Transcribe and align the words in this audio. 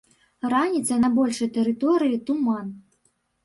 Раніцай 0.53 0.99
на 1.03 1.11
большай 1.19 1.51
тэрыторыі 1.59 2.17
туман. 2.33 2.67